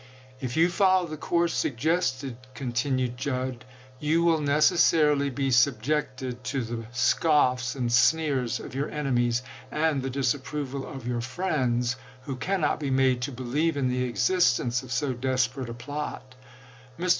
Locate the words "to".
6.45-6.63, 13.21-13.31